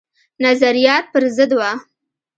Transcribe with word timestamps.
نظریات 0.43 1.05
پر 1.13 1.23
ضد 1.37 1.51
وه. 1.57 1.69